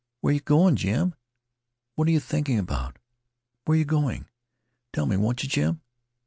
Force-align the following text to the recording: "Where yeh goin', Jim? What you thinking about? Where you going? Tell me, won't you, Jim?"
"Where 0.21 0.33
yeh 0.33 0.39
goin', 0.43 0.75
Jim? 0.77 1.13
What 1.93 2.07
you 2.07 2.19
thinking 2.19 2.57
about? 2.57 2.97
Where 3.65 3.77
you 3.77 3.85
going? 3.85 4.25
Tell 4.93 5.05
me, 5.05 5.15
won't 5.15 5.43
you, 5.43 5.49
Jim?" 5.49 5.81